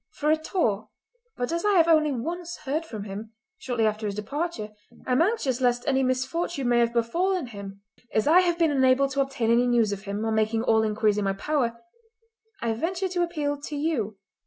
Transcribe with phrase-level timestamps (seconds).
[0.09, 0.89] for a tour,
[1.37, 4.71] but as I have only once heard from him, shortly after his departure,
[5.05, 7.83] I am anxious lest any misfortune may have befallen him.
[8.11, 11.19] As I have been unable to obtain any news of him on making all inquiries
[11.19, 11.77] in my power,
[12.63, 14.17] I venture to appeal to you.